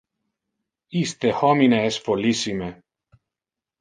Iste 1.01 1.33
homine 1.41 1.83
es 1.91 1.99
follissime! 2.07 2.71